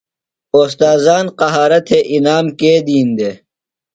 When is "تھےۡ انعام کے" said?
1.87-2.73